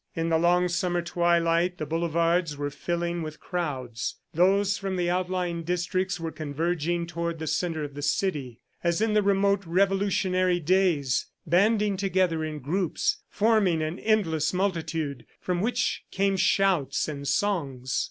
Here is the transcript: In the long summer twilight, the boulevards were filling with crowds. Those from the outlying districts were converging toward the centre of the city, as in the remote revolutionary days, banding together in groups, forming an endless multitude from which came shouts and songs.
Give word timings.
In 0.15 0.29
the 0.29 0.39
long 0.39 0.67
summer 0.67 1.03
twilight, 1.03 1.77
the 1.77 1.85
boulevards 1.85 2.57
were 2.57 2.71
filling 2.71 3.21
with 3.21 3.39
crowds. 3.39 4.15
Those 4.33 4.75
from 4.79 4.95
the 4.95 5.11
outlying 5.11 5.61
districts 5.61 6.19
were 6.19 6.31
converging 6.31 7.05
toward 7.05 7.37
the 7.37 7.45
centre 7.45 7.83
of 7.83 7.93
the 7.93 8.01
city, 8.01 8.61
as 8.83 8.99
in 8.99 9.13
the 9.13 9.21
remote 9.21 9.63
revolutionary 9.63 10.59
days, 10.59 11.27
banding 11.45 11.97
together 11.97 12.43
in 12.43 12.57
groups, 12.61 13.17
forming 13.29 13.83
an 13.83 13.99
endless 13.99 14.53
multitude 14.55 15.23
from 15.39 15.61
which 15.61 16.01
came 16.09 16.35
shouts 16.35 17.07
and 17.07 17.27
songs. 17.27 17.99